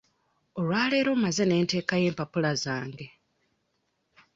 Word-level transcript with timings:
Olwa 0.59 0.81
leero 0.91 1.11
mmaze 1.15 1.43
ne 1.45 1.55
nteekayo 1.63 2.05
empapula 2.11 2.51
zange. 2.63 3.07